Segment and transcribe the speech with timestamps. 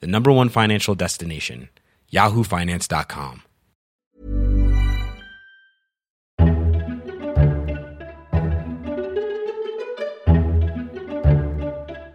[0.00, 1.68] the number one financial destination,
[2.12, 3.42] yahoofinance.com.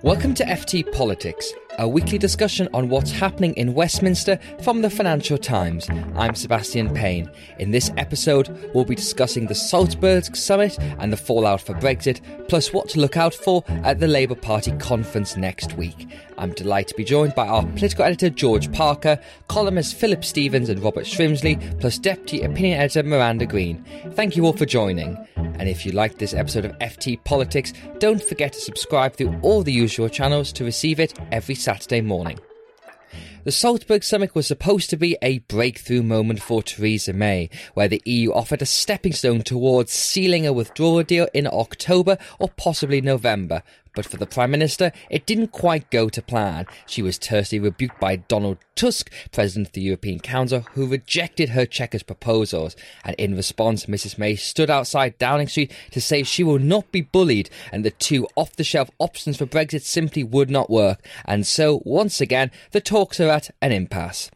[0.02, 5.38] Welcome to FT Politics, a weekly discussion on what's happening in Westminster from the Financial
[5.38, 5.88] Times.
[6.16, 7.30] I'm Sebastian Payne.
[7.59, 12.73] In this episode, we'll be discussing the Salzburg summit and the fallout for Brexit, plus
[12.73, 16.08] what to look out for at the Labour Party conference next week.
[16.39, 20.81] I'm delighted to be joined by our political editor George Parker, columnists Philip Stevens and
[20.81, 23.83] Robert Shrimsley, plus deputy opinion editor Miranda Green.
[24.14, 25.17] Thank you all for joining.
[25.36, 29.64] And if you liked this episode of FT Politics, don't forget to subscribe through all
[29.64, 32.39] the usual channels to receive it every Saturday morning.
[33.44, 38.02] The Salzburg summit was supposed to be a breakthrough moment for Theresa May, where the
[38.05, 43.64] EU offered a stepping stone towards sealing a withdrawal deal in October or possibly November.
[43.95, 46.66] But for the Prime Minister, it didn't quite go to plan.
[46.86, 51.66] She was tersely rebuked by Donald Tusk, President of the European Council, who rejected her
[51.66, 52.76] Chequers proposals.
[53.04, 57.02] And in response, Mrs May stood outside Downing Street to say she will not be
[57.02, 61.06] bullied and the two off the shelf options for Brexit simply would not work.
[61.26, 64.32] And so, once again, the talks are at an impasse.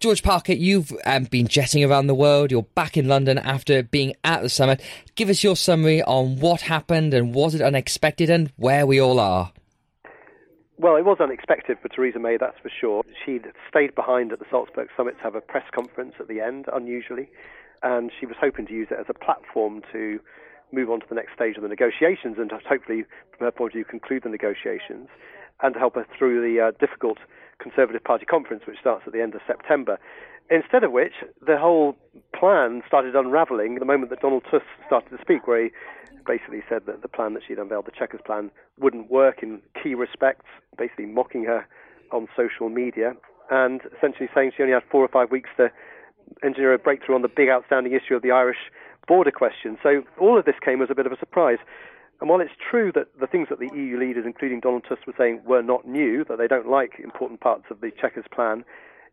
[0.00, 2.52] George Parker, you've um, been jetting around the world.
[2.52, 4.80] You're back in London after being at the summit.
[5.16, 9.18] Give us your summary on what happened and was it unexpected and where we all
[9.18, 9.52] are.
[10.76, 13.02] Well, it was unexpected for Theresa May, that's for sure.
[13.26, 16.66] She'd stayed behind at the Salzburg summit to have a press conference at the end,
[16.72, 17.28] unusually,
[17.82, 20.20] and she was hoping to use it as a platform to
[20.70, 23.04] move on to the next stage of the negotiations and hopefully,
[23.36, 25.08] from her point of view, conclude the negotiations
[25.60, 27.18] and to help her through the uh, difficult
[27.60, 29.98] Conservative Party conference, which starts at the end of September.
[30.50, 31.12] Instead of which,
[31.46, 31.94] the whole
[32.34, 35.70] plan started unravelling the moment that Donald Tusk started to speak, where he
[36.26, 39.94] basically said that the plan that she'd unveiled, the Chequers plan, wouldn't work in key
[39.94, 40.46] respects,
[40.78, 41.66] basically mocking her
[42.12, 43.14] on social media,
[43.50, 45.70] and essentially saying she only had four or five weeks to
[46.42, 48.70] engineer a breakthrough on the big outstanding issue of the Irish
[49.06, 49.78] border question.
[49.82, 51.58] So all of this came as a bit of a surprise.
[52.20, 55.14] And while it's true that the things that the EU leaders, including Donald Tusk, were
[55.16, 58.64] saying were not new, that they don't like important parts of the Chequers plan,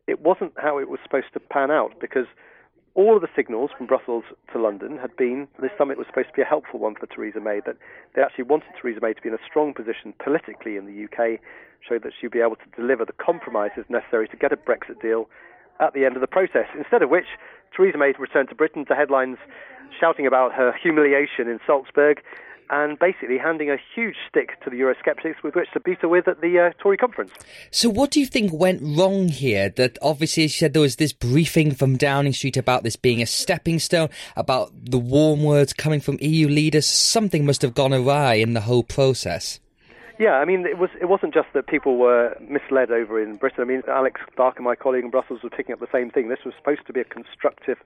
[0.07, 2.25] it wasn't how it was supposed to pan out because
[2.95, 4.23] all of the signals from Brussels
[4.53, 7.41] to London had been this summit was supposed to be a helpful one for Theresa
[7.41, 7.77] May, that
[8.15, 11.39] they actually wanted Theresa May to be in a strong position politically in the UK,
[11.87, 15.29] so that she'd be able to deliver the compromises necessary to get a Brexit deal
[15.79, 16.67] at the end of the process.
[16.75, 17.27] Instead of which,
[17.75, 19.37] Theresa May returned to Britain to headlines
[19.99, 22.21] shouting about her humiliation in Salzburg
[22.69, 26.27] and basically handing a huge stick to the Eurosceptics with which to beat her with
[26.27, 27.31] at the uh, Tory conference.
[27.71, 29.69] So, what do you think went wrong here?
[29.69, 33.25] That obviously she said there was this briefing from Downing Street about this being a
[33.25, 36.85] stepping stone, about the warm words coming from EU leaders.
[36.85, 39.59] Something must have gone awry in the whole process.
[40.17, 43.61] Yeah, I mean, it was it wasn't just that people were misled over in Britain.
[43.61, 46.29] I mean, Alex Barker, my colleague in Brussels, were picking up the same thing.
[46.29, 47.77] This was supposed to be a constructive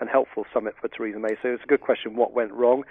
[0.00, 1.36] and helpful summit for Theresa May.
[1.42, 2.84] So it's a good question what went wrong.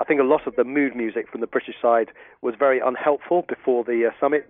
[0.00, 2.10] I think a lot of the mood music from the British side
[2.40, 4.48] was very unhelpful before the uh, summit.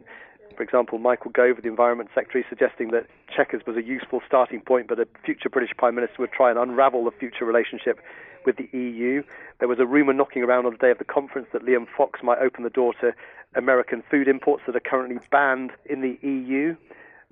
[0.56, 4.88] For example, Michael Gove, the Environment Secretary, suggesting that Chequers was a useful starting point,
[4.88, 8.00] but a future British Prime Minister would try and unravel the future relationship
[8.44, 9.22] with the EU.
[9.58, 12.20] There was a rumour knocking around on the day of the conference that Liam Fox
[12.22, 13.12] might open the door to
[13.54, 16.76] American food imports that are currently banned in the EU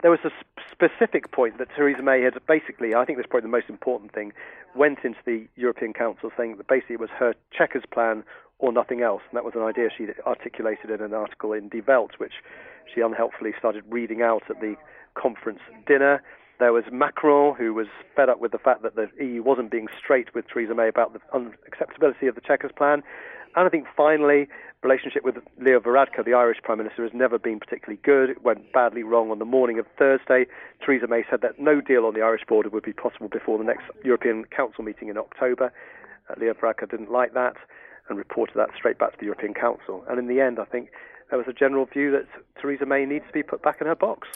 [0.02, 0.30] there was a
[0.70, 4.12] specific point that Theresa May had basically, I think this is probably the most important
[4.12, 4.32] thing,
[4.74, 8.22] went into the European Council saying that basically it was her Chequers plan
[8.58, 9.22] or nothing else.
[9.30, 12.34] And that was an idea she articulated in an article in Die Welt, which
[12.92, 14.76] she unhelpfully started reading out at the
[15.14, 16.22] conference dinner.
[16.58, 19.88] There was Macron, who was fed up with the fact that the EU wasn't being
[19.98, 23.02] straight with Theresa May about the unacceptability of the Chequers plan.
[23.56, 24.48] And I think finally,
[24.82, 28.30] relationship with Leo Varadkar, the Irish Prime Minister, has never been particularly good.
[28.30, 30.46] It went badly wrong on the morning of Thursday.
[30.84, 33.64] Theresa May said that no deal on the Irish border would be possible before the
[33.64, 35.72] next European Council meeting in October.
[36.30, 37.56] Uh, Leo Varadkar didn't like that
[38.08, 40.04] and reported that straight back to the European Council.
[40.08, 40.90] And in the end, I think
[41.28, 42.26] there was a general view that
[42.60, 44.28] Theresa May needs to be put back in her box.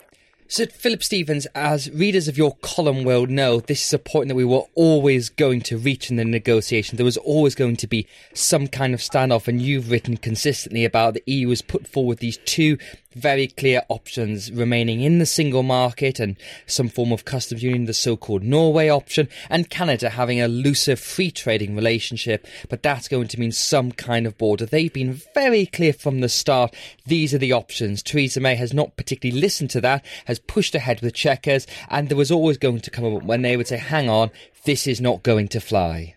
[0.52, 4.34] So, Philip Stevens, as readers of your column will know, this is a point that
[4.34, 6.96] we were always going to reach in the negotiation.
[6.96, 11.14] There was always going to be some kind of standoff, and you've written consistently about
[11.14, 12.78] the EU has put forward these two
[13.14, 16.36] very clear options remaining in the single market and
[16.66, 21.30] some form of customs union, the so-called Norway option, and Canada having a looser free
[21.30, 24.66] trading relationship, but that's going to mean some kind of border.
[24.66, 26.74] They've been very clear from the start.
[27.06, 28.02] These are the options.
[28.02, 32.16] Theresa May has not particularly listened to that, has pushed ahead with Chequers, and there
[32.16, 34.30] was always going to come a moment when they would say, hang on,
[34.64, 36.14] this is not going to fly.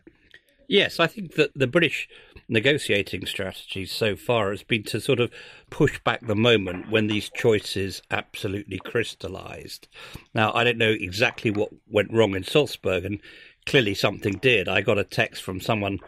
[0.68, 2.08] Yes, I think that the British
[2.54, 5.32] negotiating strategy so far has been to sort of
[5.70, 9.88] push back the moment when these choices absolutely crystallized.
[10.34, 13.20] Now, I don't know exactly what went wrong in Salzburg, and
[13.66, 14.70] clearly something did.
[14.70, 16.00] I got a text from someone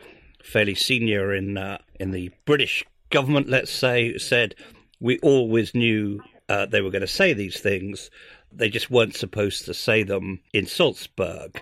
[0.43, 4.55] fairly senior in uh, in the British government, let's say, who said
[4.99, 8.09] we always knew uh, they were going to say these things.
[8.51, 11.61] They just weren't supposed to say them in Salzburg.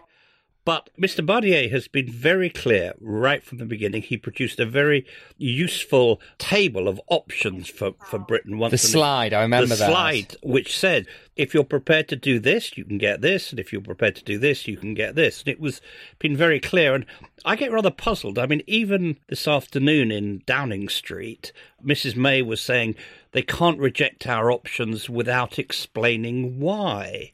[0.65, 1.25] But Mr.
[1.25, 4.01] Barnier has been very clear right from the beginning.
[4.01, 5.05] He produced a very
[5.37, 8.57] useful table of options for, for Britain.
[8.57, 9.89] Once the slide, I remember the that.
[9.89, 11.05] slide, which said,
[11.35, 14.23] if you're prepared to do this, you can get this, and if you're prepared to
[14.23, 15.41] do this, you can get this.
[15.41, 15.81] And it was
[16.19, 16.95] been very clear.
[16.95, 17.05] And
[17.43, 18.39] I get rather puzzled.
[18.39, 21.51] I mean, even this afternoon in Downing Street,
[21.83, 22.15] Mrs.
[22.15, 22.95] May was saying
[23.33, 27.33] they can't reject our options without explaining why.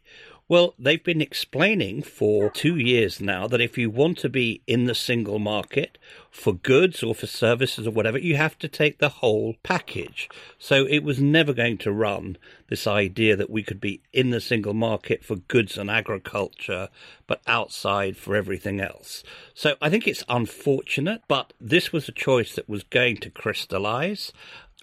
[0.49, 4.85] Well, they've been explaining for two years now that if you want to be in
[4.85, 5.99] the single market
[6.31, 10.27] for goods or for services or whatever, you have to take the whole package.
[10.57, 12.35] So it was never going to run
[12.67, 16.89] this idea that we could be in the single market for goods and agriculture,
[17.27, 19.23] but outside for everything else.
[19.53, 24.33] So I think it's unfortunate, but this was a choice that was going to crystallize.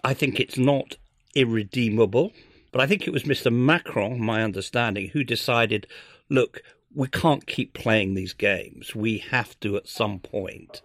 [0.04, 0.94] I think it's not
[1.34, 2.32] irredeemable.
[2.72, 3.52] But I think it was Mr.
[3.52, 5.86] Macron, my understanding, who decided
[6.28, 6.62] look,
[6.94, 8.94] we can't keep playing these games.
[8.94, 10.80] We have to, at some point,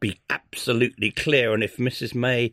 [0.00, 1.54] be absolutely clear.
[1.54, 2.14] And if Mrs.
[2.14, 2.52] May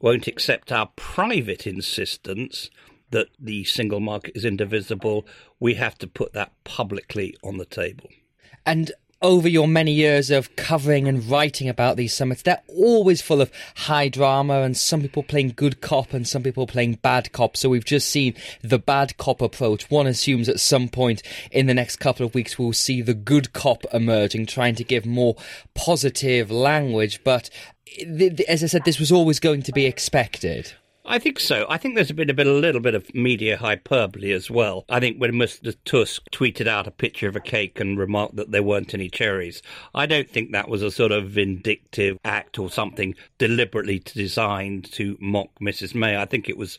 [0.00, 2.70] won't accept our private insistence
[3.10, 5.26] that the single market is indivisible,
[5.60, 8.08] we have to put that publicly on the table.
[8.64, 8.92] And
[9.24, 13.50] over your many years of covering and writing about these summits, they're always full of
[13.74, 17.56] high drama and some people playing good cop and some people playing bad cop.
[17.56, 19.90] So we've just seen the bad cop approach.
[19.90, 23.54] One assumes at some point in the next couple of weeks we'll see the good
[23.54, 25.36] cop emerging, trying to give more
[25.74, 27.24] positive language.
[27.24, 27.48] But
[27.98, 30.74] eh, as I said, this was always going to be expected.
[31.06, 31.66] I think so.
[31.68, 34.86] I think there's been a bit, a little bit of media hyperbole as well.
[34.88, 35.74] I think when Mr.
[35.84, 39.60] Tusk tweeted out a picture of a cake and remarked that there weren't any cherries,
[39.94, 45.18] I don't think that was a sort of vindictive act or something deliberately designed to
[45.20, 45.94] mock Mrs.
[45.94, 46.16] May.
[46.16, 46.78] I think it was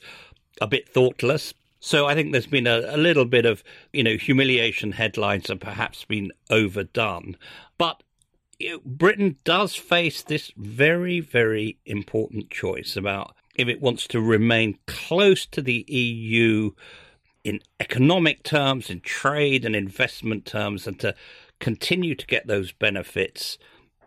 [0.59, 1.53] a bit thoughtless.
[1.79, 3.63] So I think there's been a, a little bit of,
[3.93, 7.37] you know, humiliation headlines have perhaps been overdone.
[7.77, 8.01] But
[8.83, 15.45] Britain does face this very, very important choice about if it wants to remain close
[15.47, 16.71] to the EU
[17.43, 21.15] in economic terms, in trade and investment terms, and to
[21.59, 23.57] continue to get those benefits,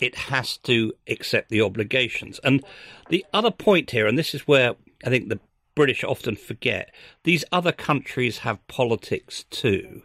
[0.01, 2.41] it has to accept the obligations.
[2.45, 2.65] And
[3.09, 4.75] the other point here, and this is where
[5.05, 5.41] I think the
[5.75, 6.93] British often forget,
[7.25, 10.03] these other countries have politics too.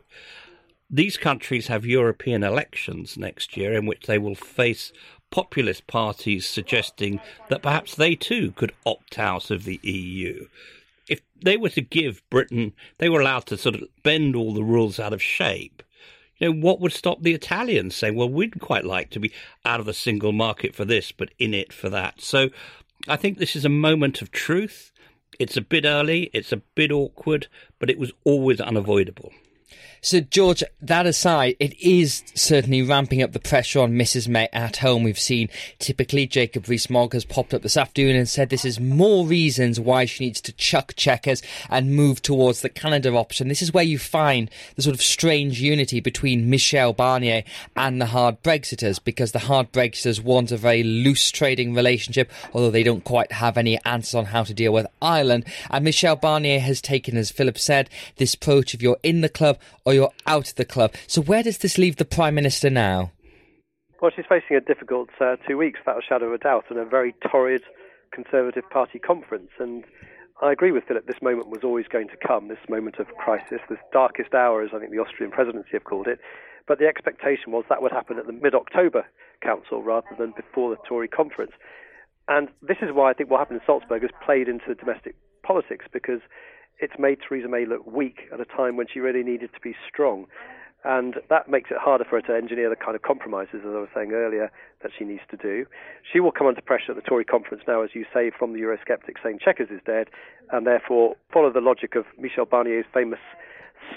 [0.89, 4.93] These countries have European elections next year in which they will face
[5.33, 7.19] populist parties suggesting
[7.49, 10.45] that perhaps they too could opt out of the EU.
[11.09, 14.63] If they were to give Britain, they were allowed to sort of bend all the
[14.63, 15.81] rules out of shape.
[16.37, 19.33] You know, what would stop the Italians saying, well, we'd quite like to be
[19.65, 22.21] out of the single market for this, but in it for that?
[22.21, 22.49] So
[23.07, 24.91] I think this is a moment of truth.
[25.39, 27.47] It's a bit early, it's a bit awkward,
[27.79, 29.31] but it was always unavoidable.
[30.05, 34.27] So, George, that aside, it is certainly ramping up the pressure on Mrs.
[34.27, 35.03] May at home.
[35.03, 35.47] We've seen
[35.79, 40.03] typically Jacob Rees-Mogg has popped up this afternoon and said this is more reasons why
[40.03, 43.47] she needs to chuck Chequers and move towards the Canada option.
[43.47, 47.45] This is where you find the sort of strange unity between Michel Barnier
[47.77, 52.71] and the hard Brexiters, because the hard Brexiters want a very loose trading relationship, although
[52.71, 55.45] they don't quite have any answers on how to deal with Ireland.
[55.69, 59.57] And Michel Barnier has taken, as Philip said, this approach of you're in the club
[59.85, 60.93] or you're out of the club.
[61.07, 63.11] So where does this leave the Prime Minister now?
[64.01, 66.77] Well, she's facing a difficult uh, two weeks, without a shadow of a doubt, and
[66.77, 67.63] a very torrid
[68.11, 69.49] Conservative Party conference.
[69.59, 69.85] And
[70.41, 73.59] I agree with Philip, this moment was always going to come, this moment of crisis,
[73.69, 76.19] this darkest hour, as I think the Austrian presidency have called it.
[76.67, 79.05] But the expectation was that would happen at the mid October
[79.41, 81.51] council rather than before the Tory conference.
[82.27, 85.85] And this is why I think what happened in Salzburg has played into domestic politics
[85.91, 86.21] because
[86.79, 89.75] it's made Theresa May look weak at a time when she really needed to be
[89.87, 90.25] strong.
[90.85, 93.79] And that makes it harder for her to engineer the kind of compromises, as I
[93.79, 94.51] was saying earlier,
[94.81, 95.65] that she needs to do.
[96.11, 98.59] She will come under pressure at the Tory conference now, as you say, from the
[98.59, 100.09] Eurosceptics saying Chequers is dead,
[100.51, 103.19] and therefore follow the logic of Michel Barnier's famous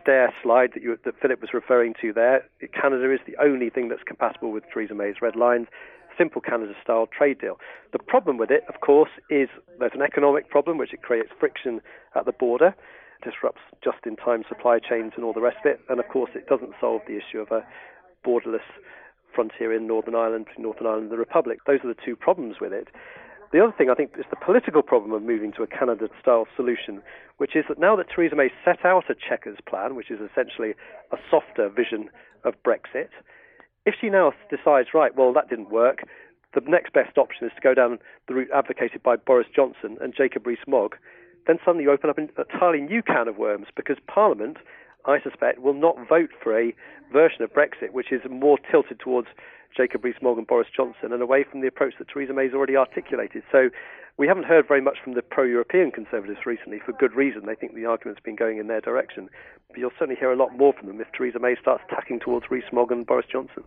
[0.00, 2.44] stair slide that, you, that Philip was referring to there.
[2.72, 5.66] Canada is the only thing that's compatible with Theresa May's red lines
[6.18, 7.58] simple Canada style trade deal.
[7.92, 11.80] The problem with it, of course, is there's an economic problem which it creates friction
[12.14, 12.74] at the border,
[13.22, 16.30] disrupts just in time supply chains and all the rest of it, and of course
[16.34, 17.64] it doesn't solve the issue of a
[18.26, 18.66] borderless
[19.34, 21.58] frontier in Northern Ireland Northern Ireland and the Republic.
[21.66, 22.88] Those are the two problems with it.
[23.52, 26.46] The other thing I think is the political problem of moving to a Canada style
[26.56, 27.00] solution,
[27.36, 30.74] which is that now that Theresa May set out a Chequers plan, which is essentially
[31.12, 32.10] a softer vision
[32.44, 33.10] of Brexit,
[33.86, 36.02] if she now decides, right, well, that didn't work,
[36.54, 40.12] the next best option is to go down the route advocated by Boris Johnson and
[40.14, 40.96] Jacob Rees-Mogg,
[41.46, 44.56] then suddenly you open up an entirely new can of worms because Parliament,
[45.04, 46.74] I suspect, will not vote for a
[47.12, 49.28] version of Brexit which is more tilted towards
[49.76, 52.76] Jacob Rees-Mogg and Boris Johnson and away from the approach that Theresa May has already
[52.76, 53.44] articulated.
[53.52, 53.70] So
[54.18, 57.46] we haven't heard very much from the pro-European Conservatives recently for good reason.
[57.46, 59.28] They think the argument's been going in their direction.
[59.68, 62.50] But you'll certainly hear a lot more from them if Theresa May starts tacking towards
[62.50, 63.64] Rees-Mogg and Boris Johnson.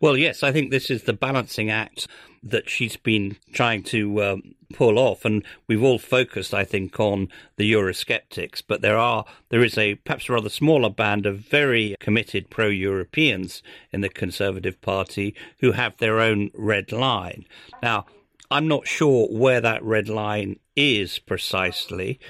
[0.00, 2.08] Well, yes, I think this is the balancing act
[2.42, 7.28] that she's been trying to um, pull off, and we've all focused, I think, on
[7.56, 8.64] the Eurosceptics.
[8.66, 14.00] But there are there is a perhaps rather smaller band of very committed pro-Europeans in
[14.00, 17.44] the Conservative Party who have their own red line.
[17.80, 18.06] Now,
[18.52, 22.20] I'm not sure where that red line is precisely.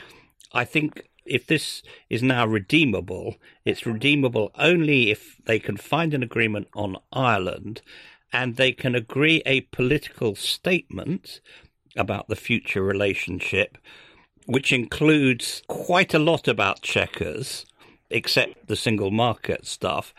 [0.53, 6.23] I think if this is now redeemable, it's redeemable only if they can find an
[6.23, 7.83] agreement on Ireland
[8.33, 11.41] and they can agree a political statement
[11.97, 13.77] about the future relationship,
[14.47, 17.67] which includes quite a lot about Chequers,
[18.11, 20.15] except the single market stuff,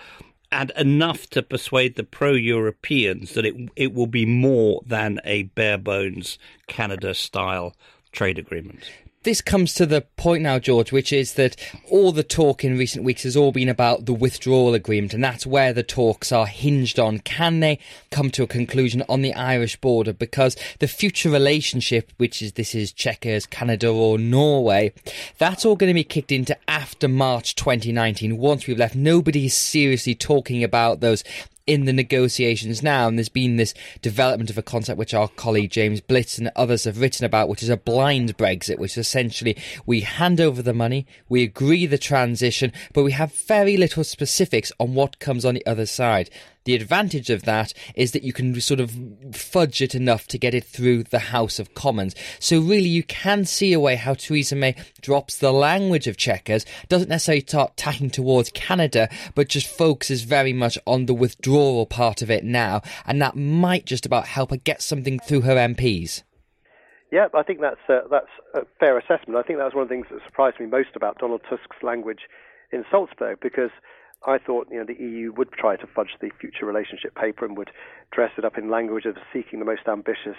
[0.54, 5.44] and enough to persuade the pro Europeans that it it will be more than a
[5.44, 7.76] bare bones Canada style
[8.12, 8.84] trade agreement
[9.24, 11.56] this comes to the point now, George, which is that
[11.90, 15.46] all the talk in recent weeks has all been about the withdrawal agreement, and that's
[15.46, 17.20] where the talks are hinged on.
[17.20, 17.80] Can they
[18.12, 20.14] come to a conclusion on the Irish border?
[20.14, 24.94] Because the future relationship, which is this is Chequers, Canada, or Norway,
[25.38, 28.38] that's all going to be kicked into after March 2019.
[28.38, 31.24] Once we've left, nobody's seriously talking about those
[31.66, 35.72] in the negotiations now, and there's been this development of a concept which our colleague
[35.72, 40.02] James Blitz and others have written about, which is a blind Brexit, which essentially we
[40.02, 44.94] hand over the money, we agree the transition, but we have very little specifics on
[44.94, 46.30] what comes on the other side.
[46.66, 48.98] The advantage of that is that you can sort of
[49.34, 52.16] fudge it enough to get it through the House of Commons.
[52.40, 56.66] So really, you can see a way how Theresa May drops the language of Chequers,
[56.88, 62.22] doesn't necessarily start tacking towards Canada, but just focuses very much on the withdrawal part
[62.22, 66.24] of it now, and that might just about help her get something through her MPs.
[67.12, 69.38] Yeah, I think that's uh, that's a fair assessment.
[69.38, 71.84] I think that was one of the things that surprised me most about Donald Tusk's
[71.84, 72.22] language
[72.72, 73.70] in Salzburg because
[74.26, 77.58] I thought you know the EU would try to fudge the future relationship paper and
[77.58, 77.72] would
[78.12, 80.38] dress it up in language of seeking the most ambitious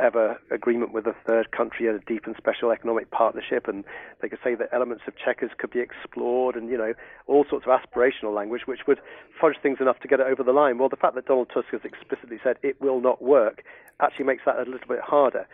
[0.00, 3.68] ever agreement with a third country and a deep and special economic partnership.
[3.68, 3.84] And
[4.20, 6.94] they could say that elements of Chequers could be explored and you know
[7.26, 9.00] all sorts of aspirational language which would
[9.40, 10.78] fudge things enough to get it over the line.
[10.78, 13.62] Well the fact that Donald Tusk has explicitly said it will not work
[14.00, 15.46] actually makes that a little bit harder.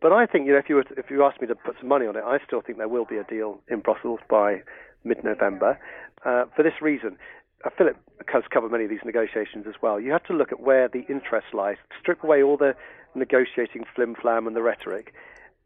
[0.00, 1.76] But I think you know if you were to, if you asked me to put
[1.80, 4.62] some money on it I still think there will be a deal in Brussels by
[5.04, 5.78] mid-November.
[6.24, 7.16] Uh, for this reason,
[7.64, 7.96] uh, Philip
[8.28, 10.00] has covered many of these negotiations as well.
[10.00, 11.76] You have to look at where the interest lies.
[12.00, 12.74] Strip away all the
[13.14, 15.12] negotiating flim flam and the rhetoric.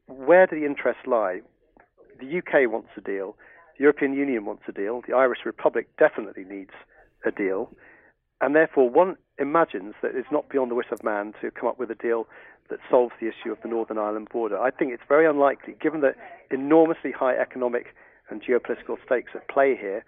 [0.07, 1.41] Where do the interests lie?
[2.21, 3.37] The UK wants a deal.
[3.77, 5.03] The European Union wants a deal.
[5.07, 6.71] The Irish Republic definitely needs
[7.25, 7.71] a deal.
[8.41, 11.79] And therefore, one imagines that it's not beyond the wit of man to come up
[11.79, 12.27] with a deal
[12.71, 14.59] that solves the issue of the Northern Ireland border.
[14.59, 16.15] I think it's very unlikely, given the
[16.51, 17.95] enormously high economic
[18.35, 20.05] and geopolitical stakes at play here,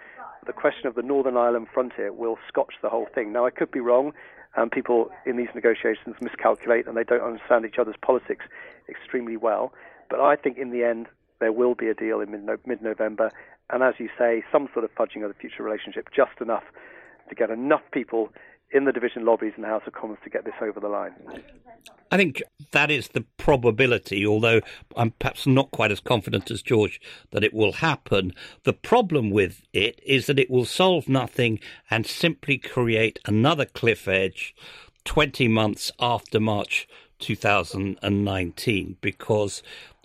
[0.47, 3.33] the question of the Northern Ireland frontier will scotch the whole thing.
[3.33, 4.13] Now, I could be wrong,
[4.57, 8.45] and people in these negotiations miscalculate and they don't understand each other's politics
[8.89, 9.73] extremely well.
[10.11, 11.07] But I think in the end,
[11.39, 12.31] there will be a deal in
[12.67, 13.31] mid November,
[13.71, 16.65] and as you say, some sort of fudging of the future relationship, just enough
[17.29, 18.31] to get enough people
[18.73, 21.15] in the division lobbies in the House of Commons to get this over the line.
[22.11, 22.43] I think
[22.73, 24.61] that is the probability, although
[24.97, 28.33] I'm perhaps not quite as confident as George that it will happen.
[28.65, 31.59] The problem with it is that it will solve nothing
[31.91, 34.55] and simply create another cliff edge
[35.05, 39.63] 20 months after March 2019, because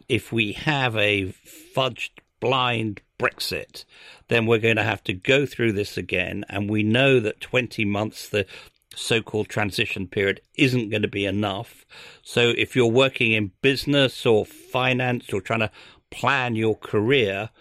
[0.08, 1.34] if we have a
[1.75, 3.86] fudged blind Brexit,
[4.30, 6.44] then we're going to have to go through this again.
[6.50, 8.48] And we know that 20 months, the
[8.96, 11.86] so called transition period, isn't going to be enough.
[12.24, 15.72] So if you're working in business or finance or trying to
[16.10, 17.51] plan your career,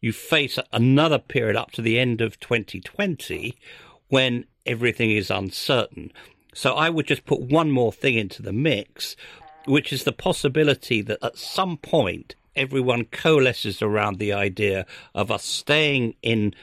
[0.00, 3.56] you face another period up to the end of 2020
[4.08, 6.12] when everything is uncertain.
[6.54, 9.16] So I would just put one more thing into the mix,
[9.66, 15.44] which is the possibility that at some point everyone coalesces around the idea of us
[15.44, 16.54] staying in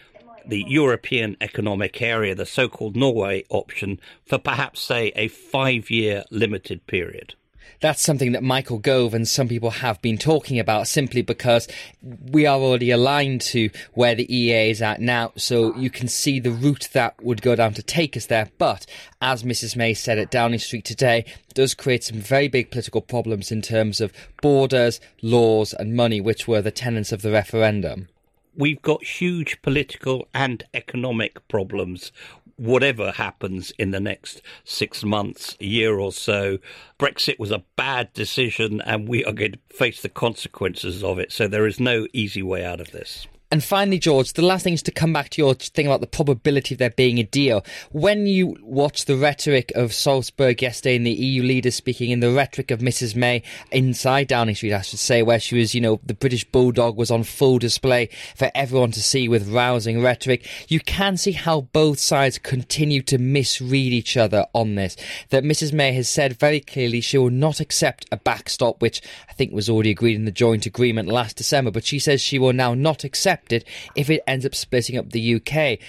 [0.46, 6.24] the European Economic Area, the so called Norway option, for perhaps, say, a five year
[6.32, 7.36] limited period
[7.82, 11.68] that's something that Michael Gove and some people have been talking about simply because
[12.02, 15.32] we are already aligned to where the EEA is at now.
[15.36, 18.50] So you can see the route that would go down to take us there.
[18.58, 18.86] But
[19.22, 19.76] as Mrs.
[19.76, 24.02] May said at Downing Street today, does create some very big political problems in terms
[24.02, 28.08] of borders, laws, and money, which were the tenets of the referendum
[28.56, 32.12] we've got huge political and economic problems
[32.58, 36.60] whatever happens in the next six months, year or so.
[37.00, 41.32] Brexit was a bad decision, and we are going to face the consequences of it.
[41.32, 43.28] So there is no easy way out of this.
[43.54, 46.08] And finally, George, the last thing is to come back to your thing about the
[46.08, 47.64] probability of there being a deal.
[47.92, 52.32] When you watch the rhetoric of Salzburg yesterday and the EU leaders speaking and the
[52.32, 53.16] rhetoric of Mrs.
[53.16, 56.98] May inside Downing Street, I should say, where she was, you know, the British bulldog
[56.98, 61.62] was on full display for everyone to see with rousing rhetoric, you can see how
[61.62, 64.98] both sides continue to misread each other on this.
[65.30, 65.74] That Mrs.
[65.74, 69.70] May has said very clearly she will not accept a backstop, which I think was
[69.70, 73.04] already agreed in the joint agreement last December, but she says she will now not
[73.04, 75.80] accept accepted if it ends up splitting up the UK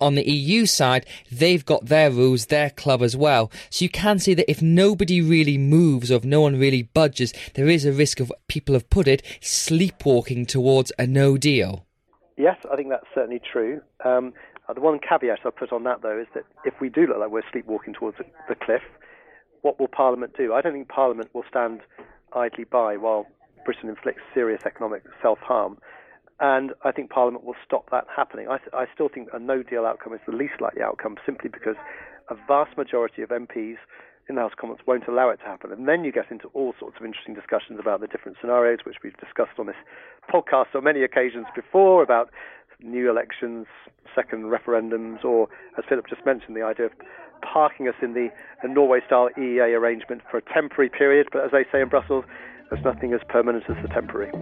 [0.00, 3.50] on the EU side, they've got their rules, their club as well.
[3.70, 7.32] So you can see that if nobody really moves or if no one really budges,
[7.54, 11.86] there is a risk of people have put it sleepwalking towards a no deal.
[12.36, 13.80] Yes, I think that's certainly true.
[14.04, 14.34] Um,
[14.68, 17.18] uh, the one caveat I put on that, though, is that if we do look
[17.18, 18.82] like we're sleepwalking towards the cliff,
[19.62, 20.52] what will Parliament do?
[20.52, 21.80] I don't think Parliament will stand
[22.34, 23.26] idly by while
[23.64, 25.78] Britain inflicts serious economic self harm.
[26.40, 28.48] And I think Parliament will stop that happening.
[28.48, 31.76] I, I still think a no deal outcome is the least likely outcome simply because
[32.28, 33.76] a vast majority of MPs
[34.28, 35.70] in the House of Commons won't allow it to happen.
[35.70, 38.96] And then you get into all sorts of interesting discussions about the different scenarios, which
[39.04, 39.76] we've discussed on this
[40.32, 42.30] podcast on many occasions before about
[42.80, 43.66] new elections,
[44.14, 46.92] second referendums, or as Philip just mentioned, the idea of
[47.42, 48.28] parking us in the,
[48.62, 51.28] the Norway style EEA arrangement for a temporary period.
[51.30, 52.24] But as they say in Brussels,
[52.70, 54.32] there's nothing as permanent as the temporary.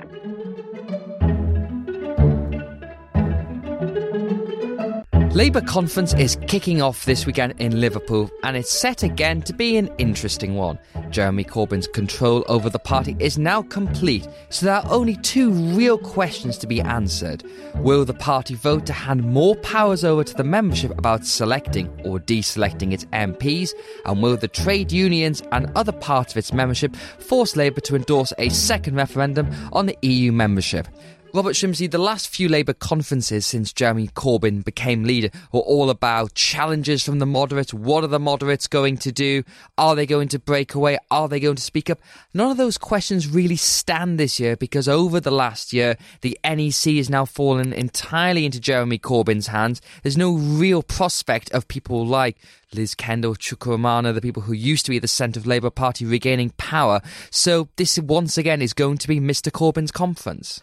[5.35, 9.79] Labour conference is kicking off this weekend in Liverpool and it's set again to be
[9.79, 10.79] an interesting one.
[11.09, 15.97] Jeremy Corbyn's control over the party is now complete, so there are only two real
[15.97, 17.45] questions to be answered.
[17.77, 22.21] Will the party vote to hand more powers over to the membership about selecting or
[22.21, 23.73] deselecting its MPs?
[24.05, 28.35] And will the trade unions and other parts of its membership force Labour to endorse
[28.37, 30.89] a second referendum on the EU membership?
[31.35, 36.35] Robert Shrimsley, the last few Labour conferences since Jeremy Corbyn became leader were all about
[36.35, 37.73] challenges from the moderates.
[37.73, 39.43] What are the moderates going to do?
[39.79, 40.99] Are they going to break away?
[41.11, 42.01] Are they going to speak up?
[42.35, 46.97] None of those questions really stand this year because over the last year, the NEC
[46.97, 49.81] has now fallen entirely into Jeremy Corbyn's hands.
[50.03, 52.37] There's no real prospect of people like
[52.75, 56.05] Liz Kendall, Chuka Umunna, the people who used to be the centre of Labour Party
[56.05, 57.01] regaining power.
[57.31, 59.51] So this once again is going to be Mr.
[59.51, 60.63] Corbyn's conference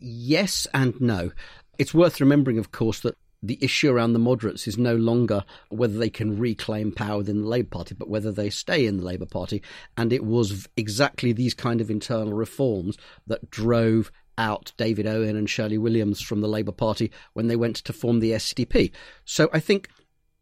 [0.00, 1.32] yes and no.
[1.78, 5.98] It's worth remembering, of course, that the issue around the moderates is no longer whether
[5.98, 9.26] they can reclaim power within the Labour Party, but whether they stay in the Labour
[9.26, 9.62] Party.
[9.96, 15.50] And it was exactly these kind of internal reforms that drove out David Owen and
[15.50, 18.92] Shirley Williams from the Labour Party when they went to form the SDP.
[19.24, 19.88] So I think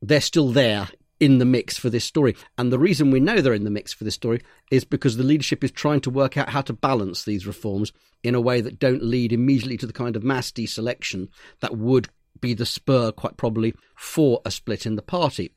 [0.03, 0.89] they're still there
[1.21, 2.35] in the mix for this story.
[2.59, 5.23] And the reason we know they're in the mix for this story is because the
[5.23, 8.79] leadership is trying to work out how to balance these reforms in a way that
[8.79, 11.29] don't lead immediately to the kind of mass deselection
[11.61, 12.09] that would
[12.41, 15.53] be the spur, quite probably, for a split in the party.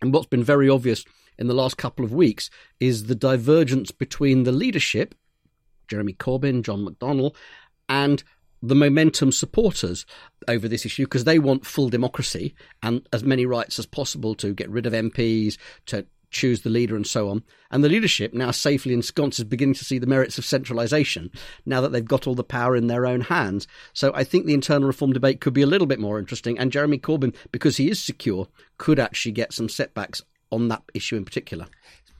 [0.00, 1.04] And what's been very obvious
[1.38, 5.14] in the last couple of weeks is the divergence between the leadership,
[5.88, 7.34] Jeremy Corbyn, John McDonnell,
[7.88, 8.22] and
[8.62, 10.04] the momentum supporters
[10.48, 14.54] over this issue because they want full democracy and as many rights as possible to
[14.54, 17.42] get rid of MPs, to choose the leader and so on.
[17.70, 21.30] And the leadership, now safely ensconced, is beginning to see the merits of centralisation
[21.66, 23.66] now that they've got all the power in their own hands.
[23.92, 26.58] So I think the internal reform debate could be a little bit more interesting.
[26.58, 28.46] And Jeremy Corbyn, because he is secure,
[28.78, 31.66] could actually get some setbacks on that issue in particular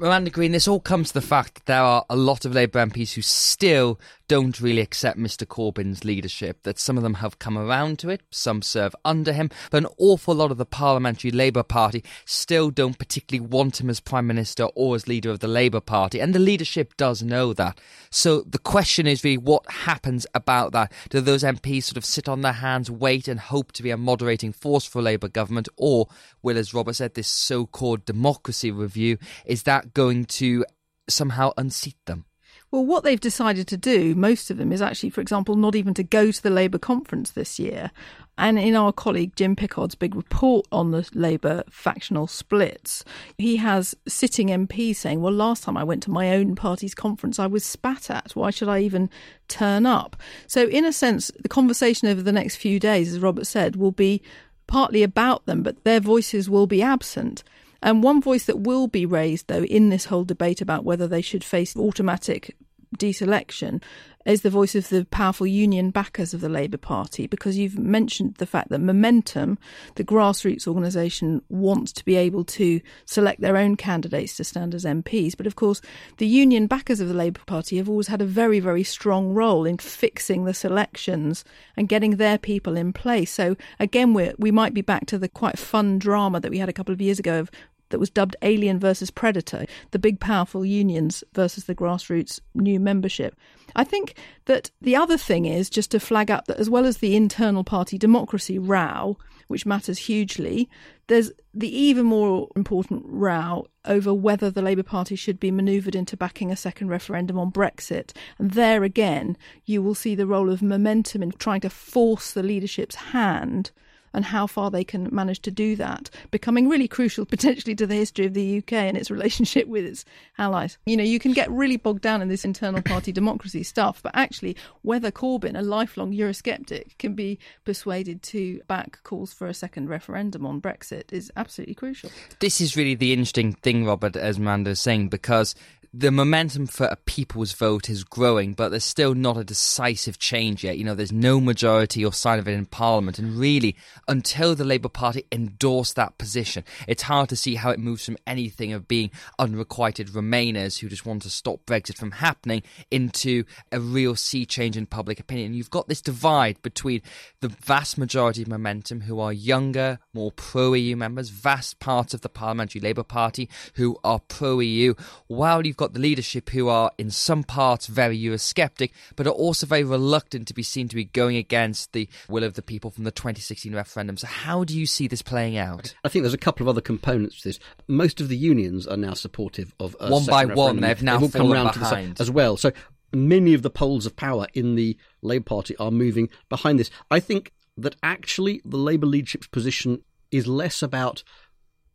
[0.01, 2.87] Miranda Green, this all comes to the fact that there are a lot of Labour
[2.87, 7.59] MPs who still don't really accept Mr Corbyn's leadership, that some of them have come
[7.59, 11.65] around to it, some serve under him, but an awful lot of the Parliamentary Labour
[11.65, 15.81] Party still don't particularly want him as Prime Minister or as leader of the Labour
[15.81, 17.79] Party, and the leadership does know that.
[18.09, 20.93] So the question is really what happens about that?
[21.11, 23.99] Do those MPs sort of sit on their hands, wait, and hope to be a
[23.99, 26.07] moderating force for a Labour government, or
[26.41, 30.65] will, as Robert said, this so called democracy review, is that going to
[31.09, 32.25] somehow unseat them?
[32.71, 35.93] Well, what they've decided to do, most of them, is actually, for example, not even
[35.95, 37.91] to go to the Labour conference this year.
[38.39, 43.05] And in our colleague Jim Pickard's big report on the Labour factional splits,
[43.39, 47.41] he has sitting MPs saying, Well, last time I went to my own party's conference,
[47.41, 48.37] I was spat at.
[48.37, 49.11] Why should I even
[49.49, 50.17] turn up?
[50.47, 53.93] So, in a sense, the conversation over the next few days, as Robert said, will
[53.93, 54.23] be
[54.69, 57.43] partly about them, but their voices will be absent.
[57.83, 61.23] And one voice that will be raised, though, in this whole debate about whether they
[61.23, 62.57] should face automatic
[62.97, 63.81] deselection
[64.27, 68.35] is the voice of the powerful union backers of the Labour Party, because you've mentioned
[68.35, 69.59] the fact that Momentum,
[69.95, 74.85] the grassroots organisation, wants to be able to select their own candidates to stand as
[74.85, 75.37] MPs.
[75.37, 75.81] But of course,
[76.19, 79.65] the union backers of the Labour Party have always had a very, very strong role
[79.65, 81.45] in fixing the selections
[81.77, 83.33] and getting their people in place.
[83.33, 86.69] So again, we we might be back to the quite fun drama that we had
[86.69, 87.51] a couple of years ago of
[87.91, 93.37] that was dubbed Alien versus Predator, the big powerful unions versus the grassroots new membership.
[93.77, 94.15] I think
[94.47, 97.63] that the other thing is just to flag up that as well as the internal
[97.63, 99.17] party democracy row,
[99.49, 100.69] which matters hugely,
[101.09, 106.17] there's the even more important row over whether the Labour Party should be manoeuvred into
[106.17, 108.13] backing a second referendum on Brexit.
[108.39, 112.45] And there again, you will see the role of momentum in trying to force the
[112.45, 113.73] leadership's hand
[114.13, 117.95] and how far they can manage to do that, becoming really crucial potentially to the
[117.95, 120.05] history of the UK and its relationship with its
[120.39, 120.79] allies.
[120.87, 124.13] You know, you can get really bogged down in this internal party democracy stuff, but
[124.15, 129.89] actually, whether Corbyn, a lifelong Eurosceptic, can be persuaded to back calls for a second
[129.89, 132.11] referendum on Brexit is absolutely crucial.
[132.41, 135.55] This is really the interesting thing, Robert, as is saying, because
[135.93, 140.63] the momentum for a people's vote is growing, but there's still not a decisive change
[140.63, 140.79] yet.
[140.79, 143.19] You know, there's no majority or sign of it in Parliament.
[143.19, 143.75] And really,
[144.07, 148.19] until the Labour Party endorse that position, it's hard to see how it moves from
[148.25, 153.81] anything of being unrequited Remainers who just want to stop Brexit from happening into a
[153.81, 155.55] real sea change in public opinion.
[155.55, 157.03] You've got this divide between
[157.41, 162.21] the vast majority of momentum who are younger, more pro EU members, vast parts of
[162.21, 164.95] the Parliamentary Labour Party who are pro EU,
[165.27, 169.65] while you've got the leadership who are in some parts very Eurosceptic, but are also
[169.65, 173.05] very reluctant to be seen to be going against the will of the people from
[173.05, 174.19] the 2016 referendum.
[174.19, 175.95] So, how do you see this playing out?
[176.05, 177.59] I think there's a couple of other components to this.
[177.89, 180.81] Most of the unions are now supportive of a one by one.
[180.81, 182.59] They've now they've fallen come behind as well.
[182.59, 182.73] So
[183.15, 186.91] many of the poles of power in the Labour Party are moving behind this.
[187.11, 191.25] I think that actually the Labour leadership's position is less about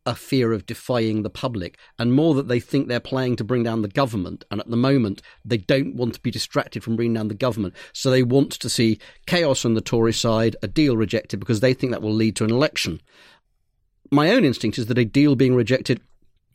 [0.06, 3.64] a fear of defying the public and more that they think they're playing to bring
[3.64, 4.44] down the government.
[4.50, 7.74] And at the moment, they don't want to be distracted from bringing down the government.
[7.92, 11.74] So they want to see chaos on the Tory side, a deal rejected because they
[11.74, 13.00] think that will lead to an election.
[14.12, 16.00] My own instinct is that a deal being rejected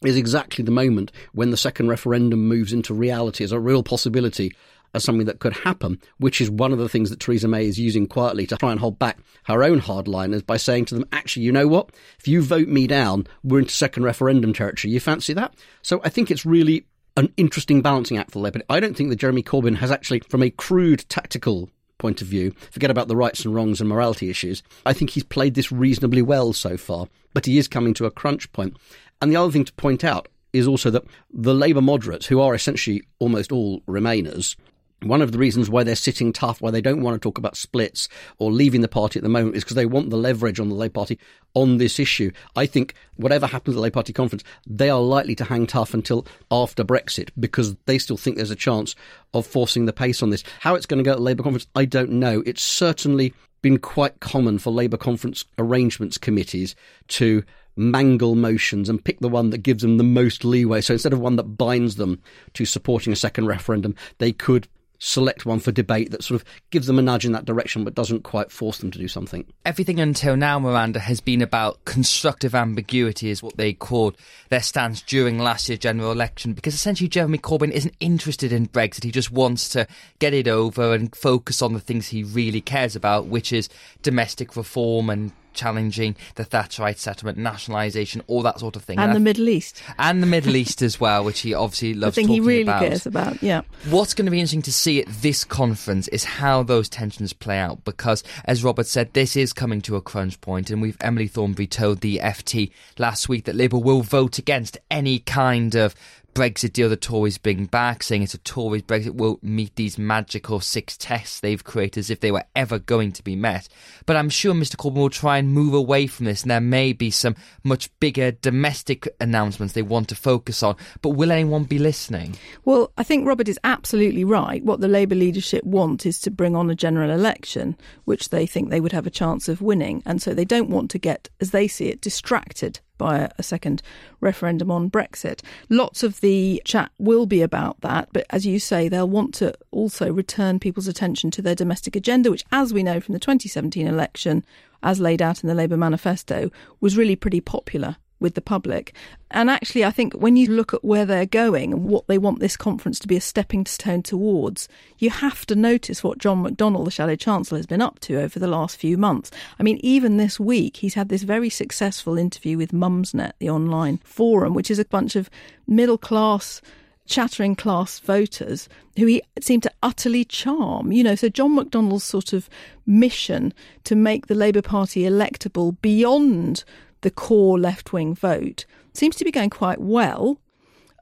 [0.06, 4.56] is exactly the moment when the second referendum moves into reality as a real possibility
[4.94, 7.80] as something that could happen, which is one of the things that Theresa May is
[7.80, 11.44] using quietly to try and hold back her own hardliners by saying to them, actually,
[11.44, 11.92] you know what?
[12.20, 14.94] If you vote me down, we're into second referendum territory.
[14.94, 15.54] You fancy that?
[15.82, 16.86] So I think it's really
[17.18, 18.62] an interesting balancing act for Labour.
[18.70, 22.52] I don't think that Jeremy Corbyn has actually, from a crude tactical point of view,
[22.72, 24.64] forget about the rights and wrongs and morality issues.
[24.86, 28.12] I think he's played this reasonably well so far, but he is coming to a
[28.12, 28.78] crunch point.
[29.22, 32.56] And the other thing to point out is also that the Labour moderates, who are
[32.56, 34.56] essentially almost all Remainers,
[35.04, 37.58] one of the reasons why they're sitting tough, why they don't want to talk about
[37.58, 40.70] splits or leaving the party at the moment, is because they want the leverage on
[40.70, 41.20] the Labour Party
[41.54, 42.32] on this issue.
[42.56, 45.94] I think whatever happens at the Labour Party conference, they are likely to hang tough
[45.94, 48.96] until after Brexit because they still think there's a chance
[49.34, 50.44] of forcing the pace on this.
[50.60, 52.44] How it's going to go at the Labour conference, I don't know.
[52.46, 56.76] It's certainly been quite common for Labour conference arrangements committees
[57.08, 57.44] to
[57.76, 60.82] mangle motions and pick the one that gives them the most leeway.
[60.82, 62.22] So instead of one that binds them
[62.54, 64.68] to supporting a second referendum, they could
[65.04, 67.96] select one for debate that sort of gives them a nudge in that direction but
[67.96, 69.44] doesn't quite force them to do something.
[69.66, 74.16] Everything until now, Miranda, has been about constructive ambiguity, is what they called
[74.50, 79.04] their stance during last year's general election, because essentially Jeremy Corbyn isn't interested in Brexit.
[79.04, 79.88] He just wants to
[80.20, 83.70] get it over and focus on the things he really cares about, which is
[84.04, 89.00] domestic reform and challenging the Thatcherite settlement, nationalisation, all that sort of thing.
[89.00, 89.82] And, and the Middle East.
[89.98, 92.82] And the Middle East as well, which he obviously loves the thing he really about.
[92.82, 93.62] cares about, yeah.
[93.90, 97.58] What's going to be interesting to see at this conference is how those tensions play
[97.58, 101.28] out because, as Robert said, this is coming to a crunch point, and we've Emily
[101.28, 105.96] Thornberry told the FT last week that Labour will vote against any kind of
[106.34, 110.60] Brexit deal the Tories bring back, saying it's a Tories Brexit won't meet these magical
[110.60, 113.68] six tests they've created as if they were ever going to be met.
[114.06, 116.94] But I'm sure Mr Corbyn will try and move away from this, and there may
[116.94, 120.76] be some much bigger domestic announcements they want to focus on.
[121.02, 122.36] But will anyone be listening?
[122.64, 124.64] Well, I think Robert is absolutely right.
[124.64, 128.70] What the Labour leadership want is to bring on a general election, which they think
[128.70, 130.02] they would have a chance of winning.
[130.06, 133.82] And so they don't want to get, as they see it, distracted by a second
[134.20, 135.42] referendum on Brexit.
[135.70, 139.56] Lots of the chat will be about that, but as you say, they'll want to
[139.72, 143.88] also return people's attention to their domestic agenda, which, as we know from the 2017
[143.88, 144.46] election,
[144.84, 148.94] as laid out in the Labour manifesto, was really pretty popular with the public.
[149.30, 152.40] And actually, I think when you look at where they're going and what they want
[152.40, 156.86] this conference to be a stepping stone towards, you have to notice what John McDonnell,
[156.86, 159.32] the Shadow Chancellor, has been up to over the last few months.
[159.60, 163.98] I mean, even this week, he's had this very successful interview with Mumsnet, the online
[164.04, 165.30] forum, which is a bunch of
[165.68, 166.62] middle class
[167.08, 170.92] chattering class voters who he seemed to utterly charm.
[170.92, 172.50] You know, so John McDonnell's sort of
[172.86, 173.54] mission
[173.84, 176.64] to make the Labour Party electable beyond
[177.02, 180.40] the core left wing vote seems to be going quite well.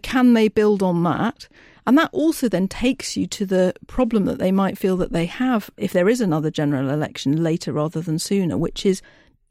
[0.02, 1.48] Can they build on that?
[1.86, 5.26] And that also then takes you to the problem that they might feel that they
[5.26, 9.02] have if there is another general election later rather than sooner, which is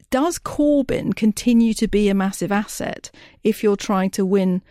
[0.09, 3.11] does Corbyn continue to be a massive asset
[3.43, 4.63] if you're trying to win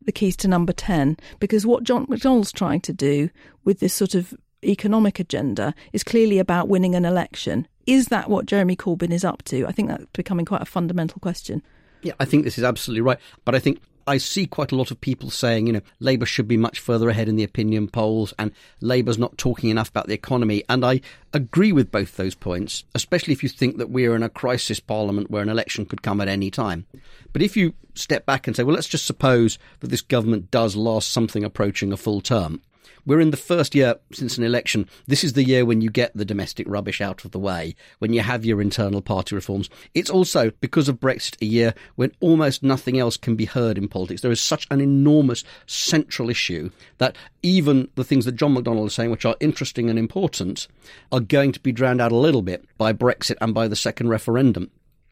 [0.00, 1.18] the keys to number 10?
[1.38, 3.28] Because what John McDonnell's trying to do
[3.64, 4.32] with this sort of
[4.64, 7.68] economic agenda is clearly about winning an election.
[7.86, 9.66] Is that what Jeremy Corbyn is up to?
[9.66, 11.62] I think that's becoming quite a fundamental question.
[12.02, 13.18] Yeah, I think this is absolutely right.
[13.44, 16.46] But I think I see quite a lot of people saying, you know, Labour should
[16.46, 20.14] be much further ahead in the opinion polls and Labour's not talking enough about the
[20.14, 20.62] economy.
[20.68, 21.00] And I
[21.32, 25.30] agree with both those points, especially if you think that we're in a crisis parliament
[25.30, 26.86] where an election could come at any time.
[27.32, 30.76] But if you step back and say, well, let's just suppose that this government does
[30.76, 32.62] last something approaching a full term.
[33.06, 34.88] We're in the first year since an election.
[35.06, 38.12] This is the year when you get the domestic rubbish out of the way, when
[38.12, 39.70] you have your internal party reforms.
[39.94, 43.86] It's also, because of Brexit, a year when almost nothing else can be heard in
[43.86, 44.22] politics.
[44.22, 48.94] There is such an enormous central issue that even the things that John McDonnell is
[48.94, 50.66] saying, which are interesting and important,
[51.12, 54.08] are going to be drowned out a little bit by Brexit and by the second
[54.08, 54.68] referendum.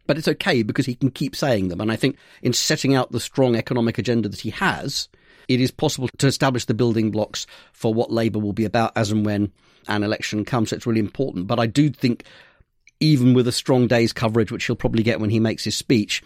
[0.09, 1.81] But it's okay because he can keep saying them.
[1.81, 5.09] And I think in setting out the strong economic agenda that he has,
[5.49, 9.11] it is possible to establish the building blocks for what Labour will be about as
[9.11, 9.53] and when
[9.89, 10.71] an election comes.
[10.71, 11.47] So it's really important.
[11.47, 12.25] But I do think,
[13.01, 16.23] even with a strong day's coverage, which he'll probably get when he makes his speech,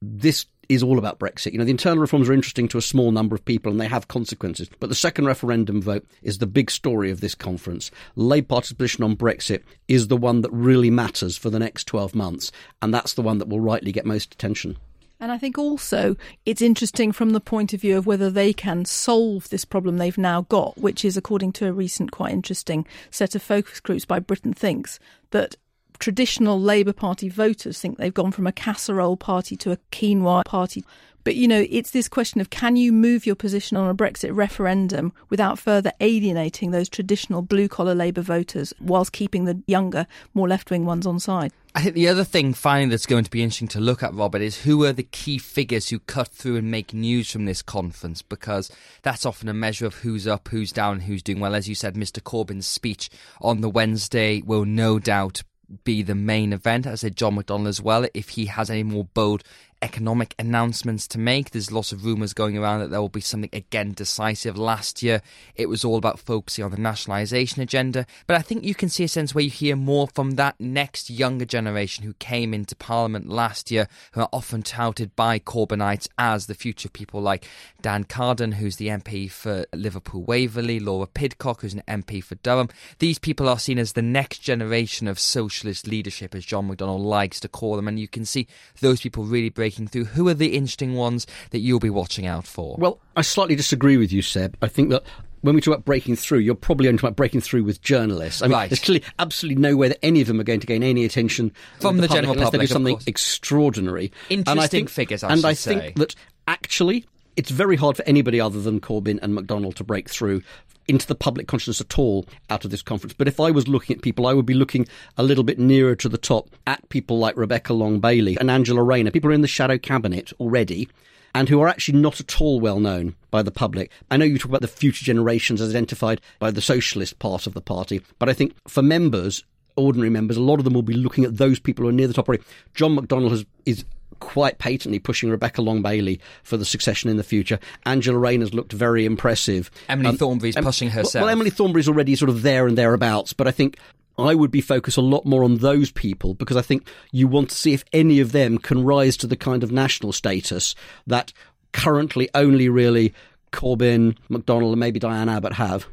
[0.00, 1.52] this is all about Brexit.
[1.52, 3.88] You know, the internal reforms are interesting to a small number of people and they
[3.88, 4.70] have consequences.
[4.78, 7.90] But the second referendum vote is the big story of this conference.
[8.14, 12.14] Labour Party's position on Brexit is the one that really matters for the next 12
[12.14, 12.52] months.
[12.80, 14.76] And that's the one that will rightly get most attention.
[15.20, 18.86] And I think also it's interesting from the point of view of whether they can
[18.86, 23.34] solve this problem they've now got, which is, according to a recent quite interesting set
[23.34, 24.98] of focus groups by Britain Thinks,
[25.30, 25.56] that
[25.98, 30.82] traditional Labour Party voters think they've gone from a casserole party to a quinoa party.
[31.24, 34.34] But, you know, it's this question of can you move your position on a Brexit
[34.34, 40.48] referendum without further alienating those traditional blue collar Labour voters whilst keeping the younger, more
[40.48, 41.52] left wing ones on side?
[41.72, 44.42] I think the other thing, finally, that's going to be interesting to look at, Robert,
[44.42, 48.22] is who are the key figures who cut through and make news from this conference,
[48.22, 51.54] because that's often a measure of who's up, who's down, who's doing well.
[51.54, 52.20] As you said, Mr.
[52.20, 53.08] Corbyn's speech
[53.40, 55.42] on the Wednesday will no doubt
[55.84, 59.04] be the main event, as said John McDonnell as well, if he has any more
[59.04, 59.44] bold
[59.82, 61.50] economic announcements to make.
[61.50, 64.58] There's lots of rumours going around that there will be something again decisive.
[64.58, 65.22] Last year,
[65.54, 68.06] it was all about focusing on the nationalisation agenda.
[68.26, 71.08] But I think you can see a sense where you hear more from that next
[71.10, 76.46] younger generation who came into Parliament last year, who are often touted by Corbynites as
[76.46, 77.46] the future people like
[77.80, 82.68] Dan Carden, who's the MP for Liverpool Waverley, Laura Pidcock, who's an MP for Durham.
[82.98, 87.40] These people are seen as the next generation of socialist leadership, as John McDonnell likes
[87.40, 87.88] to call them.
[87.88, 88.46] And you can see
[88.80, 90.04] those people really break breaking through?
[90.06, 92.76] Who are the interesting ones that you'll be watching out for?
[92.78, 94.56] Well, I slightly disagree with you, Seb.
[94.60, 95.04] I think that
[95.42, 98.42] when we talk about breaking through, you're probably only talking about breaking through with journalists.
[98.42, 98.68] I mean, right.
[98.68, 101.52] there's clearly absolutely no way that any of them are going to gain any attention
[101.80, 102.60] from the, the general unless public.
[102.60, 104.12] they do something extraordinary.
[104.28, 105.74] Interesting and I think, figures, I and I say.
[105.74, 106.14] think that
[106.48, 107.06] actually
[107.36, 110.42] it's very hard for anybody other than Corbyn and McDonnell to break through
[110.90, 113.14] into the public consciousness at all out of this conference.
[113.14, 115.94] But if I was looking at people, I would be looking a little bit nearer
[115.94, 119.12] to the top at people like Rebecca Long Bailey and Angela Rayner.
[119.12, 120.88] People are in the shadow cabinet already
[121.32, 123.92] and who are actually not at all well known by the public.
[124.10, 127.54] I know you talk about the future generations as identified by the socialist part of
[127.54, 129.44] the party, but I think for members,
[129.76, 132.08] ordinary members, a lot of them will be looking at those people who are near
[132.08, 132.28] the top.
[132.74, 133.84] John McDonnell has, is
[134.20, 137.58] quite patently pushing Rebecca Long Bailey for the succession in the future.
[137.84, 139.70] Angela Rayner's looked very impressive.
[139.88, 141.22] Emily um, Thornberry's um, pushing herself.
[141.22, 143.76] Well, Emily Thornberry's already sort of there and thereabouts, but I think
[144.18, 147.50] I would be focused a lot more on those people because I think you want
[147.50, 150.74] to see if any of them can rise to the kind of national status
[151.06, 151.32] that
[151.72, 153.14] currently only really
[153.52, 155.86] Corbyn, McDonnell, and maybe Diane Abbott have.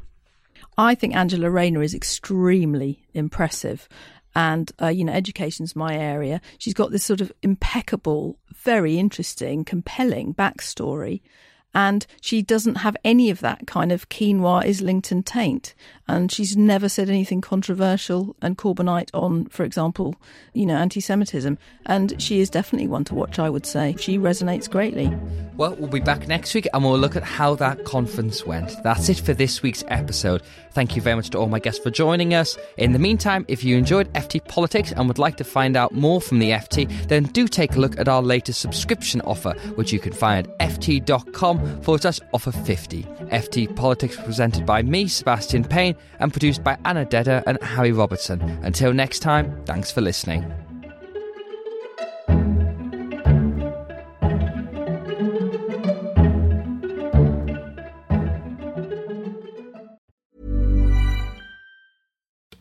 [0.78, 3.90] I think Angela Rayner is extremely impressive.
[4.38, 6.42] And, uh, you know, education's my area.
[6.60, 11.22] She's got this sort of impeccable, very interesting, compelling backstory
[11.74, 15.76] and she doesn't have any of that kind of quinoa Islington taint.
[16.08, 20.16] And she's never said anything controversial and Corbynite on, for example,
[20.54, 21.58] you know, anti Semitism.
[21.86, 23.96] And she is definitely one to watch, I would say.
[24.00, 25.14] She resonates greatly.
[25.58, 28.72] Well, we'll be back next week and we'll look at how that conference went.
[28.84, 30.44] That's it for this week's episode.
[30.72, 32.58] Thank you very much to all my guests for joining us.
[32.78, 36.22] In the meantime, if you enjoyed FT Politics and would like to find out more
[36.22, 40.00] from the FT, then do take a look at our latest subscription offer, which you
[40.00, 43.04] can find at ft.com forward slash offer 50.
[43.04, 48.42] FT Politics presented by me, Sebastian Payne, and produced by Anna Dedder and Harry Robertson.
[48.64, 50.52] Until next time, thanks for listening.